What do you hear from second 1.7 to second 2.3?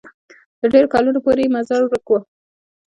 ورک وو.